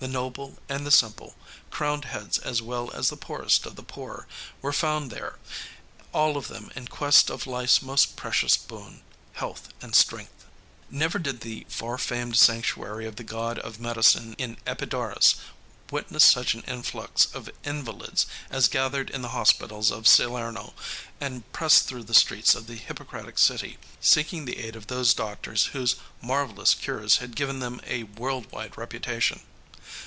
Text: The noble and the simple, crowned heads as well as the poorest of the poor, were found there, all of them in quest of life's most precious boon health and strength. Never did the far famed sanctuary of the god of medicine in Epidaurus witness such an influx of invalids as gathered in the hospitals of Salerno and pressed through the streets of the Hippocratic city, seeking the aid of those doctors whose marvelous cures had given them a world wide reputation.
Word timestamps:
The 0.00 0.08
noble 0.08 0.58
and 0.68 0.86
the 0.86 0.90
simple, 0.90 1.34
crowned 1.70 2.04
heads 2.04 2.36
as 2.36 2.60
well 2.60 2.90
as 2.90 3.08
the 3.08 3.16
poorest 3.16 3.64
of 3.64 3.74
the 3.74 3.82
poor, 3.82 4.28
were 4.60 4.70
found 4.70 5.10
there, 5.10 5.38
all 6.12 6.36
of 6.36 6.48
them 6.48 6.70
in 6.76 6.88
quest 6.88 7.30
of 7.30 7.46
life's 7.46 7.80
most 7.80 8.14
precious 8.14 8.54
boon 8.58 9.00
health 9.32 9.70
and 9.80 9.94
strength. 9.94 10.44
Never 10.90 11.18
did 11.18 11.40
the 11.40 11.64
far 11.70 11.96
famed 11.96 12.36
sanctuary 12.36 13.06
of 13.06 13.16
the 13.16 13.24
god 13.24 13.58
of 13.60 13.80
medicine 13.80 14.34
in 14.36 14.58
Epidaurus 14.66 15.36
witness 15.90 16.24
such 16.24 16.52
an 16.52 16.64
influx 16.68 17.24
of 17.34 17.48
invalids 17.64 18.26
as 18.50 18.68
gathered 18.68 19.08
in 19.08 19.22
the 19.22 19.30
hospitals 19.30 19.90
of 19.90 20.06
Salerno 20.06 20.74
and 21.18 21.50
pressed 21.54 21.88
through 21.88 22.04
the 22.04 22.12
streets 22.12 22.54
of 22.54 22.66
the 22.66 22.76
Hippocratic 22.76 23.38
city, 23.38 23.78
seeking 24.02 24.44
the 24.44 24.58
aid 24.58 24.76
of 24.76 24.88
those 24.88 25.14
doctors 25.14 25.68
whose 25.72 25.96
marvelous 26.20 26.74
cures 26.74 27.18
had 27.24 27.34
given 27.34 27.60
them 27.60 27.80
a 27.86 28.02
world 28.02 28.52
wide 28.52 28.76
reputation. 28.76 29.40